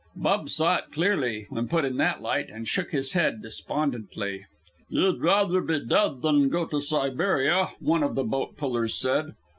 Bub 0.15 0.49
saw 0.49 0.77
it 0.77 0.85
clearly 0.93 1.45
when 1.51 1.67
put 1.67 1.85
in 1.85 1.97
that 1.97 2.23
light, 2.23 2.49
and 2.49 2.67
shook 2.67 2.89
his 2.89 3.11
head 3.13 3.39
despondently. 3.43 4.47
"You'd 4.89 5.21
rather 5.21 5.61
be 5.61 5.79
dead 5.85 6.23
than 6.23 6.49
go 6.49 6.65
to 6.65 6.81
Siberia," 6.81 7.73
one 7.79 8.01
of 8.01 8.15
the 8.15 8.23
boat 8.23 8.57
pullers 8.57 8.95
said. 8.95 9.35